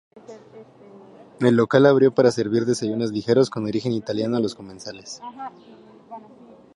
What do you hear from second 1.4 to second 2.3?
local abrió